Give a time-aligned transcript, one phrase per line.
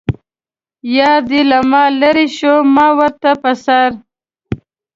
[0.97, 3.89] یار دې له ما لرې شه ما ورته په سر.